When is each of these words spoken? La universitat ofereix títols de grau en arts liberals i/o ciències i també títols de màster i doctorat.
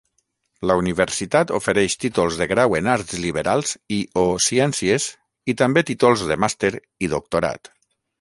La 0.69 0.75
universitat 0.77 1.51
ofereix 1.57 1.95
títols 2.05 2.39
de 2.39 2.47
grau 2.51 2.77
en 2.79 2.89
arts 2.93 3.19
liberals 3.25 3.73
i/o 3.97 4.23
ciències 4.47 5.05
i 5.53 5.55
també 5.63 5.85
títols 5.91 6.25
de 6.33 6.39
màster 6.45 6.73
i 7.09 7.13
doctorat. 7.13 7.71